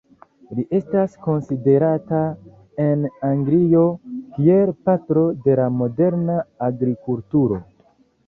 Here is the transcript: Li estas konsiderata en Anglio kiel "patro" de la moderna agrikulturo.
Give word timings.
Li 0.59 0.63
estas 0.75 1.17
konsiderata 1.25 2.21
en 2.85 3.03
Anglio 3.27 3.83
kiel 4.37 4.73
"patro" 4.87 5.25
de 5.49 5.57
la 5.61 5.67
moderna 5.83 6.39
agrikulturo. 6.69 7.63